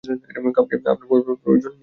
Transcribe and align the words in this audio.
কাউকে 0.55 0.73
আপনার 0.77 0.95
ভয় 1.01 1.21
পাবার 1.21 1.37
প্রয়োজন 1.43 1.71
নেই। 1.71 1.79